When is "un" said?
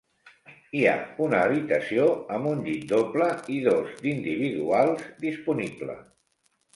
2.51-2.63